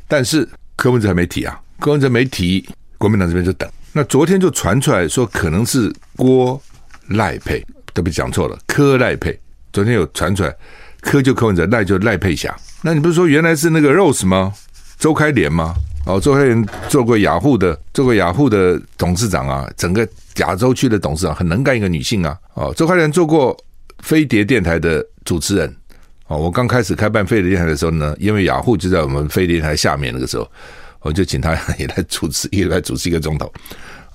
[0.07, 3.71] 但是柯文哲还没提啊，柯文哲没提，国民党这边就等。
[3.93, 6.61] 那昨天就传出来说可能是郭
[7.09, 9.39] 赖配，特别讲错了，柯赖配。
[9.73, 10.55] 昨天有传出来，
[11.01, 12.55] 柯就柯文哲，赖就赖佩霞。
[12.83, 14.53] 那你不是说原来是那个 Rose 吗？
[14.99, 15.75] 周开莲吗？
[16.07, 22.37] 哦，周开莲做过雅虎的，做过雅虎的董事长啊，整个亚洲区的董事长，很能干一个女性啊。
[22.55, 23.57] 哦，周开莲做过
[23.99, 25.75] 飞碟电台的主持人。
[26.29, 30.51] 哦，我刚开始开办飞碟电台的时候呢，因为雅虎就在我们飞碟台下面，那个时候
[31.01, 33.53] 我就请他 也来主持，也来主持一个钟头。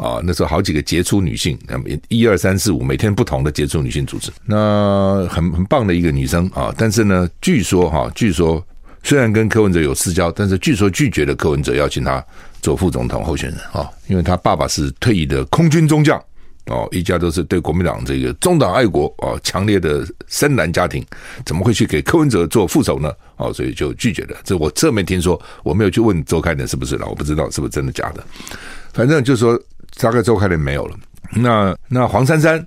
[0.04, 6.76] 啊，那时候好几个杰出女性，那么一二三四五，每天不同的杰出女性主持，那很很棒的一个女生啊。
[6.78, 8.62] 但是呢，据说哈，据说
[9.02, 12.22] 虽然跟柯文哲有私交，但是据说拒绝了柯文哲邀请他
[12.62, 16.22] 做副总统候选人啊，因为他爸爸是退役的空军中将。
[16.68, 21.06] 哦，一家都是对国民党这个中党爱国哦，强烈的深蓝家庭，
[21.46, 23.12] 怎么会去给柯文哲做副手呢？
[23.36, 24.38] 哦，所以就拒绝了。
[24.46, 28.24] 这我侧面听说，我没有去问周开莲是不是了，我不知道是不是真的假的。
[28.94, 29.62] 反正就是说，
[30.00, 30.96] 大概周开莲没有了。
[31.36, 32.66] 那那黄珊珊，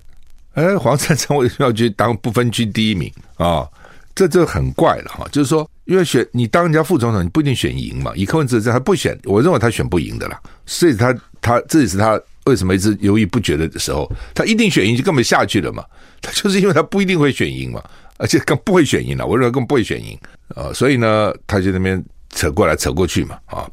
[0.54, 3.68] 哎，黄珊珊为什么要去当不分区第一名啊？
[4.14, 5.26] 这就很怪了哈。
[5.30, 8.12] 就是说，因为选你当人家副总统，你不一定选赢嘛。
[8.16, 10.40] 以柯文哲这，他不选，我认为他选不赢的啦。
[10.64, 15.84] 所以他他这也是他为什么一直犹豫不决的时候，他一定选赢就根本下去了嘛。
[16.22, 17.82] 他就是因为他不一定会选赢嘛，
[18.16, 19.26] 而且更不会选赢了。
[19.26, 20.18] 我认为更不会选赢
[20.54, 23.68] 啊，所以呢，他就那边扯过来扯过去嘛，啊，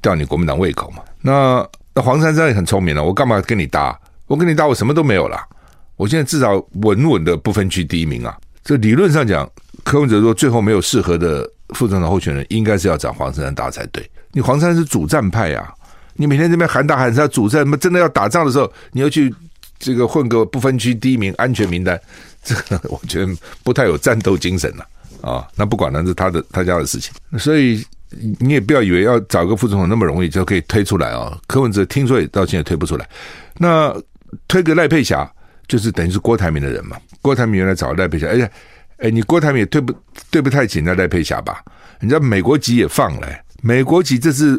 [0.00, 1.02] 吊你国民党胃口嘛。
[1.20, 3.98] 那那黄珊珊也很聪明了，我干嘛跟你搭？
[4.28, 5.36] 我跟你搭，我什么都没有了。
[5.96, 8.38] 我现在至少稳稳的不分区第一名啊！
[8.62, 9.50] 这理论上讲，
[9.82, 14.08] 柯文哲说最后没有适合的副总统候选人，应该是要找黄珊珊搭才对。
[14.30, 15.74] 你黄珊是主战派啊，
[16.14, 19.34] 你每天这边喊打喊杀主战，那么真的要打仗的时候，你要去
[19.80, 22.00] 这个混个不分区第一名安全名单，
[22.44, 24.86] 这个我觉得不太有战斗精神了
[25.20, 25.48] 啊，啊！
[25.56, 27.84] 那不管了，是他的他家的事情，所以
[28.38, 31.38] 你也不要以为要找个副总统那么容易就可以推出来啊。
[31.46, 33.08] 柯文哲听说也到现在推不出来，
[33.56, 33.94] 那
[34.46, 35.30] 推个赖佩霞。
[35.66, 38.50] 就是等于是郭台铭的人嘛，郭台铭原来找赖佩霞，而且，
[38.96, 39.94] 哎，你郭台铭也对不
[40.30, 41.62] 对不太起那赖佩霞吧？
[42.00, 43.28] 人家美国籍也放了，
[43.60, 44.58] 美国籍这是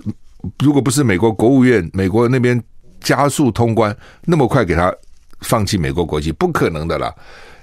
[0.60, 2.64] 如果不是美国国务院美国那边
[3.02, 4.94] 加速通关，那么快给他
[5.40, 7.12] 放弃美国国籍，不可能的啦。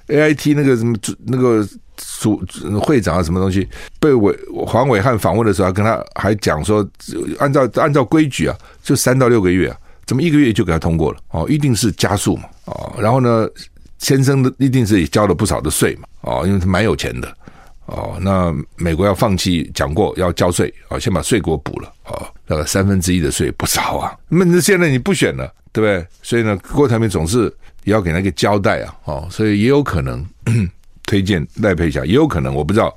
[0.09, 1.67] A I T 那个什么那个
[2.21, 2.43] 主
[2.81, 3.69] 会长啊，什么东西
[4.01, 6.87] 被伟黄伟汉访问的时候，跟他还讲说，
[7.39, 9.77] 按照按照规矩啊，就三到六个月啊。
[10.07, 11.19] 怎么一个月就给他通过了？
[11.31, 12.45] 哦，一定是加速嘛！
[12.67, 13.49] 哦，然后呢，
[13.99, 16.07] 先生的一定是也交了不少的税嘛！
[16.21, 17.37] 哦，因为他蛮有钱的。
[17.87, 21.93] 哦，那美国要放弃讲过要交税，哦，先把税给我补了。
[22.05, 24.17] 哦，那个三分之一的税不少啊。
[24.29, 26.07] 那现在你不选了，对不对？
[26.23, 27.53] 所以呢，郭台铭总是
[27.87, 28.95] 也要给他一个交代啊！
[29.05, 30.27] 哦，所以也有可能
[31.07, 32.93] 推荐赖佩霞，也有可能我不知道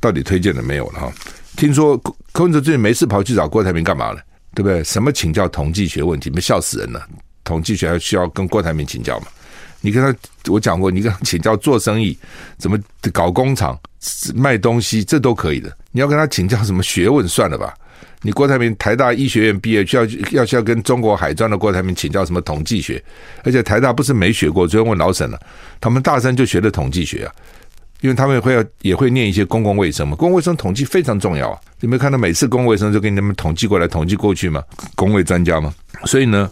[0.00, 1.12] 到底推荐了没有了哈。
[1.56, 1.96] 听说
[2.32, 4.20] 柯文哲最近没事跑去找郭台铭干嘛呢？
[4.54, 4.82] 对不对？
[4.82, 6.30] 什么请教统计学问题？
[6.30, 7.06] 没笑死人了！
[7.44, 9.26] 统计学还需要跟郭台铭请教吗？
[9.82, 10.18] 你跟他，
[10.50, 12.18] 我讲过，你跟他请教做生意，
[12.56, 12.78] 怎么
[13.12, 13.78] 搞工厂、
[14.34, 15.70] 卖东西，这都可以的。
[15.92, 17.74] 你要跟他请教什么学问，算了吧。
[18.22, 23.02] 你郭台铭台大医学院毕业，需要要需要跟中国海专的郭台铭请教什么统计学？
[23.44, 25.40] 而且台大不是没学过，昨天问老沈了，
[25.80, 27.32] 他们大三就学的统计学啊。
[28.02, 31.60] 因为他们会要也会念一些公共卫生嘛，公共卫生统计非常重要啊！
[31.80, 34.64] 你没看到每次公共卫生就给你们统计过来统计过去吗？
[34.94, 35.70] 公卫专家吗？
[36.06, 36.50] 所以呢，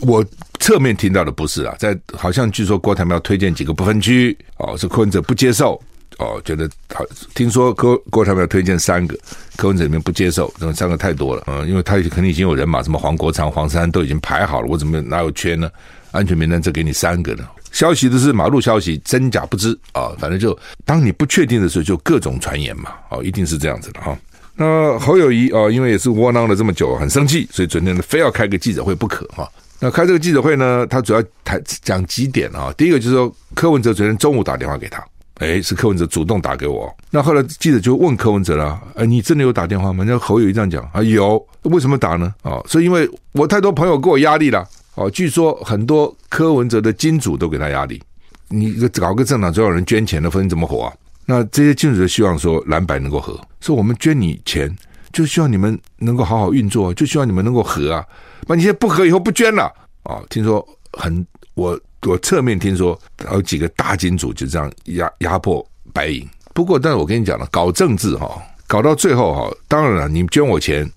[0.00, 0.24] 我
[0.58, 5.78] 侧面听到的不是啊，在好像据说郭台铭要推荐几个不分区哦，是柯文哲不接受
[6.18, 9.18] 哦，觉得好听说郭郭台铭要推荐三个，
[9.56, 15.70] 柯文哲里面不接受，这三个太多了，嗯，因为他肯定已经有人马，什么黄国昌、黄珊珊都已经排好了，我怎么哪有缺呢？
[16.12, 17.44] 安全名单只给你三个呢？
[17.72, 20.10] 消息都是马路消息，真假不知啊。
[20.18, 22.90] 反正就当你不确定的时候，就各种传言嘛。
[23.10, 24.16] 哦，一定是这样子的哈。
[24.54, 29.46] 那侯友谊啊，因为也是窝囊了这么久，很生气，所以昨天呢，非要开个记者会不可哈。
[29.78, 32.72] 那开这个记者会呢，他主要谈讲几点啊。
[32.78, 35.04] 第一个就是说，柯文哲昨天中午打电话给他，
[35.38, 36.94] 哎，是柯文哲主动打给我。
[37.10, 40.04] 那后来记者就问柯文哲了，哎，你真的有打电话吗？
[40.06, 41.44] 那侯友宜这样讲啊，有。
[41.62, 42.32] 为什么打呢？
[42.42, 44.66] 啊，所以因为我太多朋友给我压力了。
[44.94, 48.02] 哦，据说很多柯文哲的金主都给他压力，
[48.48, 50.92] 你搞个政党总有人捐钱的，否则你怎么活啊？
[51.26, 54.74] 那这些金主就希望说蓝白能够合，说我们捐你钱，
[55.12, 58.02] 就希望你们能够好好运作，就希望你们能够合啊。
[58.46, 59.64] 那你现在不合，以后不捐了
[60.04, 60.22] 啊？
[60.30, 62.98] 听说很，我我侧面听说
[63.32, 66.28] 有几个大金主就这样压压迫白银。
[66.54, 70.90] 不过，但是我跟你讲了，搞政治哈，搞到最后哈，当然了，你捐我钱，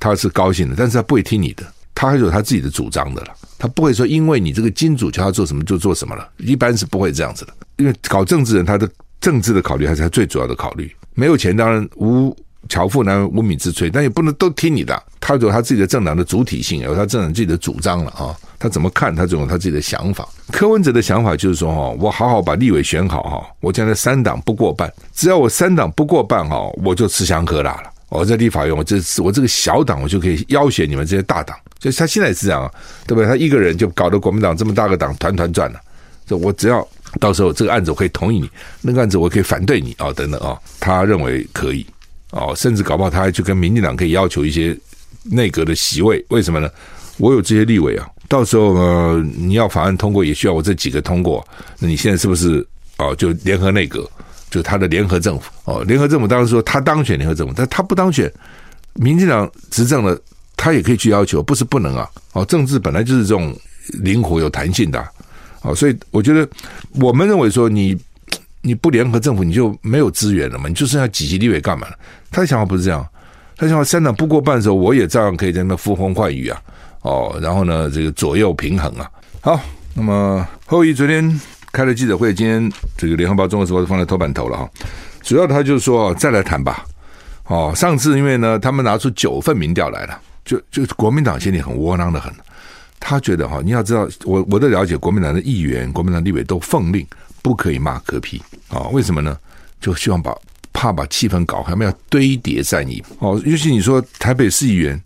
[0.00, 1.64] 他是高兴的，但是他不会听你的。
[1.94, 7.54] 他还有他自己的主张的了，他不会说因为你这个金主叫他做什么就做什么了，一般是不会这样子的。
[7.76, 8.90] 因为搞政治人，他的
[9.20, 10.92] 政治的考虑还是他最主要的考虑。
[11.14, 12.36] 没有钱当然无
[12.68, 15.00] 巧妇难为无米之炊，但也不能都听你的。
[15.20, 18.34] 他有他自己的政党的主体性，有他政党自己的主张了啊。
[18.58, 20.28] 他怎么看，他总有他自己的想法。
[20.52, 27.90] 柯文哲的想法就是说哈，我好好把立委选好哈，我将来三党不过半，只要我三党不过半哈，我就吃香喝辣了。
[28.10, 31.56] 我在立法院，我这次我这个小党，我就可以要挟你们这些大党。
[31.80, 32.70] 就他现在也是这样，
[33.06, 33.26] 对不对？
[33.26, 35.80] 他一个人就搞得国民党这么大个党团团转了。
[36.24, 36.86] 就我只要
[37.18, 38.48] 到时候这个案子我可以同意你，
[38.80, 41.84] 那个案子我可以反对你啊、哦，等等啊、哦，他认为可以
[42.30, 44.76] 哦，甚至搞不好他还去跟民进党可以要求一些
[45.24, 46.24] 内阁的席位。
[46.28, 46.70] 为什么呢？
[47.18, 51.46] 我有这些立委啊，到时候呢，你要法案通过也需要我这几个通过。
[51.78, 52.66] 那你现在是不是
[52.98, 53.14] 哦？
[53.16, 54.08] 就联合内阁？
[54.50, 58.32] 就他的联合政府哦，联合政府当然说他当选联合政府，但他不当选，
[58.92, 60.16] 民进党执政了，
[60.56, 62.08] 他也可以去要求，不是不能啊。
[62.34, 63.52] 哦，政治本来就是这种
[63.94, 65.04] 灵活有弹性的，
[65.62, 66.48] 哦，所以我觉得
[67.00, 67.98] 我们认为说你
[68.62, 71.88] 你不联合政府，你就没有资源了嘛，你就剩下几级立委干嘛？
[72.30, 73.04] 他的想法不是这样，
[73.56, 76.62] 他想法三党不过半的时候，我也照样可以在那呼风唤雨啊，
[77.04, 79.08] 哦，然后呢，这个左右平衡啊。
[79.40, 79.60] 好，
[79.94, 81.40] 那么后一昨天。
[81.74, 84.70] 开了记者会，今天这个《联合报》、《中国时报》都放在头版头了哈。
[85.22, 86.86] 主要他就是说再来谈吧。
[87.48, 92.32] 哦，上次因为呢，他们拿出九份民调来了，就就国民党心里很窝囊的很。
[93.00, 97.04] 他觉得哈，你要知道，我我的了解，国民党的议员、国民党立委都奉令
[97.42, 98.86] 不可以骂柯 P 啊？
[98.92, 99.36] 为什么呢？
[99.80, 100.32] 就希望把
[100.72, 103.42] 怕把气氛搞，他们要堆叠善意哦。
[103.44, 105.02] 尤其你说台北市议员，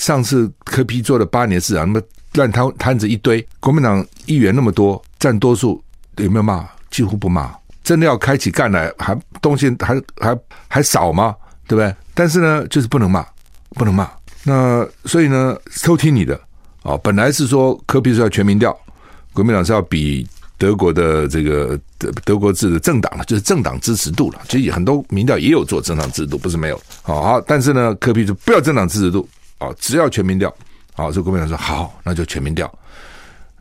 [0.00, 5.82] 上次柯 P 做了八年市长，那么烂摊摊子一堆，国民党议员那么多，占多数，
[6.16, 6.66] 有没有骂？
[6.90, 7.54] 几乎不骂。
[7.84, 11.36] 真的要开起干来，还东西还还还少吗？
[11.68, 11.94] 对不对？
[12.14, 13.26] 但是呢，就是不能骂，
[13.74, 14.10] 不能骂。
[14.42, 16.40] 那所以呢，偷听你的。
[16.82, 18.74] 哦，本来是说柯 P 是要全民调，
[19.34, 24.40] 国民党是要比德国的这个德德国制的政党了，就是政党支持度了。
[24.48, 26.80] 其实很多民调也有做政党制度，不是没有。
[27.02, 29.28] 好，好，但是呢，柯 P 就不要政党支持度，
[29.60, 30.52] 啊，只要全民调。
[30.94, 32.68] 好，这国民党说好，那就全民调。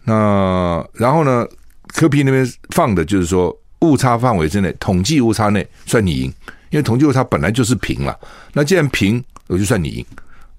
[0.04, 1.46] 那然后呢，
[1.90, 6.34] 柯 P 那边放的就是说误差范围之内，统计误差内算你赢，
[6.72, 8.20] 因为统计误差本来就是平了。
[8.52, 10.06] 那既然平，我就算你赢。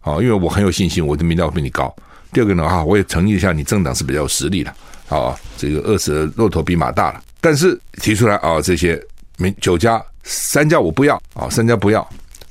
[0.03, 1.95] 啊，因为我很有信心，我的民调比你高。
[2.33, 4.71] 第二个呢，啊，我也承认一下，你政党是比较有实力的，
[5.11, 7.23] 啊，这个饿死的骆驼比马大了。
[7.41, 8.99] 但是提出来啊，这些
[9.37, 12.09] 民九家三家我不要啊，三家不要，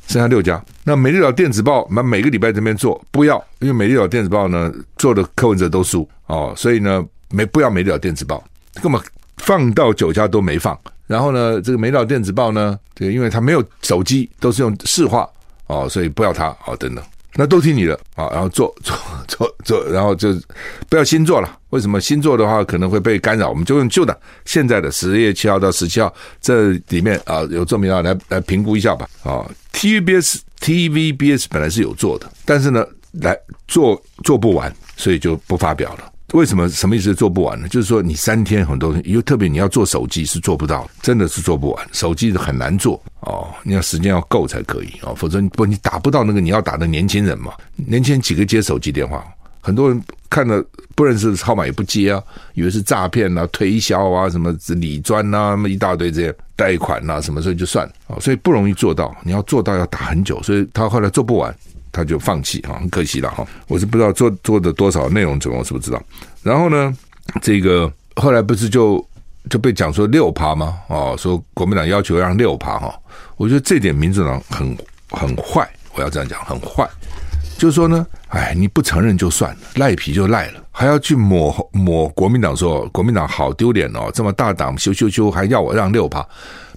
[0.07, 0.63] 剩下六家。
[0.89, 8.43] 那美丽岛电子报，那每个礼拜这边做不要，因为美丽岛电子报呢做的柯文哲都输哦，所以呢没不要美丽岛电子报，
[8.81, 8.99] 根本
[9.37, 10.75] 放到九家都没放。
[11.05, 15.29] 然后呢，这个美岛电子报呢，这个因为它没有手机，都是用市话
[15.67, 17.05] 哦，所以不要它哦，等等。
[17.35, 18.97] 那都听你的啊，然后做做
[19.27, 20.33] 做做，然后就
[20.89, 21.59] 不要新做了。
[21.69, 23.47] 为什么新做的话可能会被干扰？
[23.47, 29.07] 我们就用旧的，现在的十月七号到十七号这里面啊，有做民调来来评估一下吧。
[29.23, 36.11] 啊，TVBS TVBS 本来是有做的，但是呢，来做做不完，所以就不发表了。
[36.33, 37.15] 为什么什么意思？
[37.15, 37.67] 做不完呢？
[37.69, 41.87] 就是说你三天很多，因为特别你要做手机是做不到，真的是做不完。
[41.91, 47.53] 手机很难做哦，你要时间要够才可以哦，否则你不你打不到那个你要打的年轻人嘛。
[47.75, 49.25] 年轻人几个接手机电话，
[49.61, 50.63] 很多人看了
[50.95, 59.15] 不认识的号码也不接啊，以为是诈骗啊、推销啊、什么理专啊，那么一大堆这些贷款啊什么，所以就算啊，所以不容易做到。
[59.23, 61.55] 你要做到要打很久，所以他后来做不完。
[61.91, 63.43] 他就放弃哈，很可惜了哈。
[63.67, 65.99] 我是不知道做做的多少内容，怎么我是不知道。
[66.43, 66.95] 然后呢，
[67.41, 69.03] 这个后来不是就
[69.49, 70.77] 就被讲说六趴吗？
[70.87, 72.93] 哦，说国民党要求让六趴哈。
[73.37, 74.77] 我觉得这点民主党很
[75.09, 76.87] 很坏，我要这样讲，很坏。
[77.59, 86.25] 就是说呢，哎，你不承认就算了，赖皮就赖了，还要去抹抹国民党说国民党好丢脸哦，这么大党羞羞羞，还要我让六趴。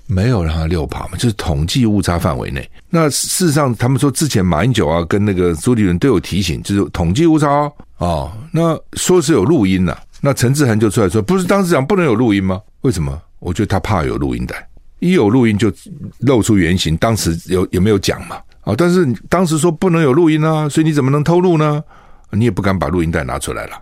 [0.08, 2.68] 没有让他六趴嘛，就是统计误差范围内。
[2.90, 8.32] 那事实上，他们说之前马英九啊跟那个朱立伦都有提醒，就是统计误差哦，哦。
[8.50, 12.60] 那说是有录音呐、那陈志恒就出来说，不是当时讲不能有录音吗？
[12.82, 13.18] 为什么？
[13.38, 14.68] 我觉得他怕有录音带，
[14.98, 15.72] 一有录音就
[16.18, 16.94] 露出原形。
[16.98, 18.36] 当时有有没有讲嘛？
[18.62, 21.82] 啊，但是当时说不能有录音啊，所以你怎么能偷录呢？
[22.30, 23.72] 你也不敢把录音带拿出来了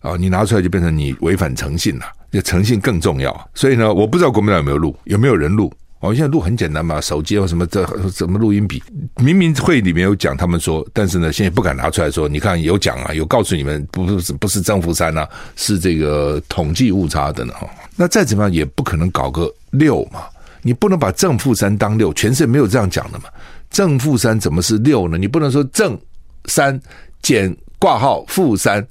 [0.00, 2.04] 啊，你拿出来就变成你违反诚信了。
[2.30, 5.72] 这诚信更重要，所以呢，我不知道国民党有没有录，有没有人录？
[5.98, 8.82] 哦，现在录很简单嘛，手机或什么这怎么录音笔？
[9.16, 12.28] 明明会里面有讲，他们说，但是呢，现在不敢拿出来说。
[12.28, 17.52] 你看有讲啊，有告诉你们，不是不是正负三啊，是这个统计误差的呢。
[17.52, 20.20] 哈，那再怎么样也不可能搞个六嘛，
[20.62, 23.24] 你不能把正负三当六，全世界没有这样讲的嘛。
[23.70, 25.16] 正负三怎么是六呢？
[25.16, 25.98] 你不能说正
[26.46, 26.78] 三
[27.22, 28.86] 减挂号负三，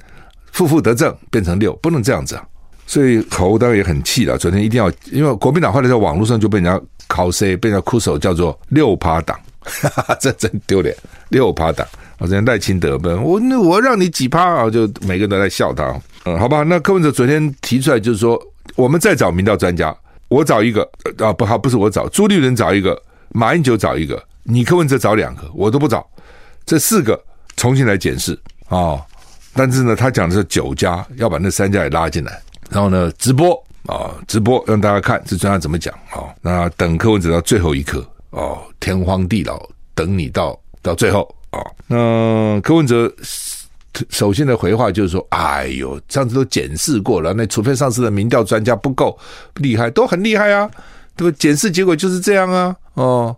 [0.52, 2.46] 负负得正变成六，不能这样子啊。
[2.88, 4.38] 所以侯当然也很气了。
[4.38, 10.96] 昨天一定要，因为国民党后来在网络上就被人家拷 C，被人家哭手叫做六趴党，哈哈，这真丢脸。
[11.30, 11.86] 六趴党，
[12.18, 14.70] 我昨天赖清德问，我那我让你几趴啊？
[14.70, 15.94] 就每个人都在笑他。
[16.26, 18.42] 嗯，好吧，那柯文哲昨天提出来就是说，
[18.76, 19.96] 我们再找民调专家，
[20.28, 20.82] 我找一个
[21.20, 26.06] 啊，不好，不是我找，朱立伦找一个，马英九找一个，你柯文哲找两个，我都不找，
[26.65, 27.19] 这四个
[27.56, 29.02] 重新来检视啊、
[29.54, 32.39] 但是呢，他讲的是九家，要把那三家也拉进来。
[32.69, 33.54] 然后呢，直播
[33.88, 36.30] 啊，直播让大家看这专家怎么讲啊。
[36.41, 39.60] 那等柯文哲到最后一刻哦，天荒地老，
[39.95, 41.60] 等你到到最后啊。
[41.88, 43.12] 那柯文哲
[44.10, 49.17] 首先的回话就是说：“哎呦，上次都检视过了，那除非上次的民调专家不够
[49.56, 50.69] 厉害，都很厉害啊，
[51.15, 51.38] 对吧？
[51.39, 53.36] 检视结果就是这样啊，哦。”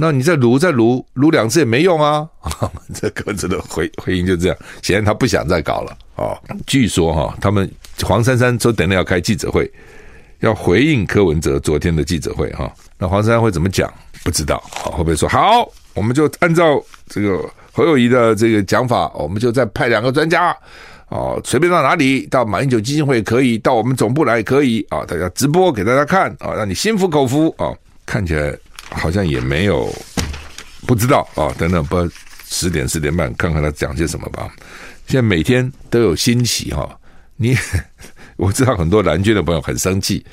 [0.00, 2.26] 那你再撸再撸撸两次也没用啊！
[2.94, 6.34] 这鸽子的回回应就这样，显然他不想再搞了哦。
[6.66, 7.70] 据说哈，他们
[8.02, 9.70] 黄珊珊说等着要开记者会，
[10.38, 12.72] 要回应柯文哲昨天的记者会哈。
[12.96, 13.92] 那黄珊珊会怎么讲？
[14.24, 15.70] 不知道啊，会不会说好？
[15.92, 17.38] 我们就按照这个
[17.70, 20.56] 侯友谊的这个讲法，我们就再派两个专家
[21.10, 27.74] 哦，随便到哪里，到马英九基金会可以，到我们总部来可以啊，大家直播给大家看啊，让你心服口服啊，
[28.06, 28.56] 看起来。
[28.90, 29.92] 好像也没有
[30.86, 31.96] 不知道啊，等等，不
[32.46, 34.50] 十点十点半看看他讲些什么吧。
[35.06, 36.88] 现在每天都有新奇哈，
[37.36, 37.56] 你
[38.36, 40.24] 我知道很多蓝军的朋友很生气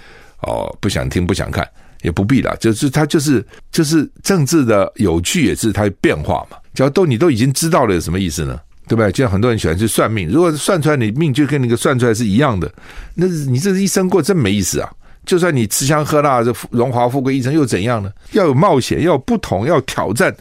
[0.41, 1.68] 哦，不想听不想看
[2.01, 6.58] 也不必了，就是他就是就是政治的有趣也是它变化嘛。
[6.74, 8.60] 只要都你都已经知道了，有什么意思呢？
[8.88, 9.12] 对不对？
[9.12, 12.72] 就像很多人喜欢去算命，如果算出来你命就跟那个算出来是一样的，
[13.16, 14.89] 那你这一生过真没意思啊！
[15.28, 18.11] 就算你吃香喝辣，这荣华富贵一生又怎样呢？
[18.32, 20.36] 要有冒险，要有不同，要挑战，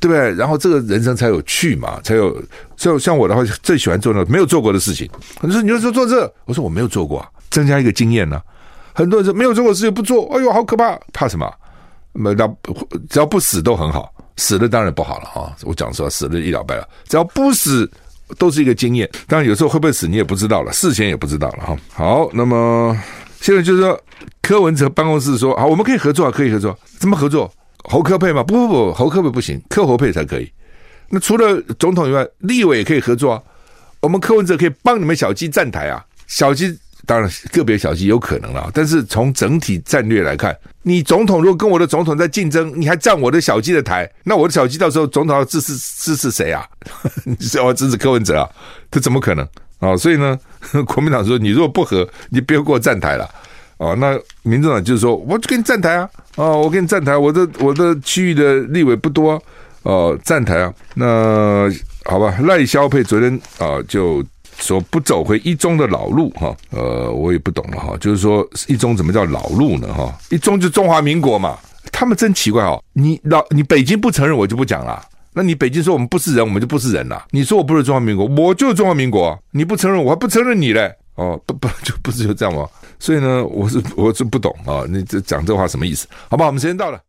[0.00, 0.32] 对不对？
[0.34, 2.42] 然后这个人生才有趣嘛，才有。
[2.76, 5.10] 像像我的话，最喜欢做那没有做过的事情。
[5.40, 8.40] 很多人说你就说做这，我说我没有做过，增加一个经验呢、
[8.94, 11.52] 很多人说没有做过事情不做，哎呦，好可怕，怕什么？
[12.12, 12.32] 没，
[13.10, 14.14] 只要不死都很好。
[14.36, 17.90] 死了当然不好了哈，我讲说死了一了百了，只要不死
[18.38, 19.10] 都是一个经验。
[19.26, 21.76] 当然有时候会不会死你也不知道了，事前也不知道了哈。
[21.92, 22.96] 好，那么
[23.40, 24.00] 现在就是说
[24.42, 27.50] 柯文哲办公室说好，我们可以合作啊，可以合作，怎么合作？
[27.84, 28.42] 侯柯配吗？
[28.42, 30.50] 不不不，侯柯配不行，柯侯配才可以。
[31.08, 33.42] 那除了总统以外，立委也可以合作啊。
[34.00, 36.78] 我们柯文哲可以帮你们小鸡站台啊，小鸡。
[37.06, 46.66] 当然，个别小鸡有可能了，但是从整体战略来看，你总统如果跟我的总统在竞争，你还站我的小鸡的台，那我的小鸡到时候总统要支持支持谁啊？
[47.24, 48.50] 你是要支持柯文哲啊？
[48.90, 49.48] 这怎么可能
[49.78, 49.96] 啊？
[49.96, 50.38] 所以呢，
[50.86, 53.28] 国民党说你如果不和，你不要给我站台了
[53.76, 53.94] 啊。
[53.94, 59.42] 那民众党就是说，我就给你站台啊啊，我给你站台，我的我的区域的立委不多
[59.82, 60.72] 哦，站台啊。
[60.94, 61.68] 那
[62.04, 64.24] 好吧，赖萧佩昨天啊就。
[64.60, 67.96] 说不走回一中的老路哈，呃，我也不懂了哈。
[68.00, 70.12] 就是说一中怎么叫老路呢哈？
[70.30, 71.56] 一中就中华民国嘛，
[71.92, 72.82] 他们真奇怪哦。
[72.92, 75.00] 你老你北京不承认，我就不讲了。
[75.38, 77.26] 那你北京说我们不是人，我们就不是人了。
[77.30, 79.40] 你说我不是中华民国，我就是中华民国。
[79.52, 80.92] 你不承认，我还不承认你嘞。
[81.14, 82.66] 哦，不 不就不是就这样吗？
[82.98, 84.82] 所以呢，我是我是不懂啊。
[84.88, 86.08] 你这讲这话什么意思？
[86.28, 87.00] 好吧，我们时间到了。